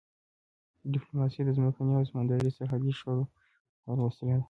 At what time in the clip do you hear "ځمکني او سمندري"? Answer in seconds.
1.57-2.49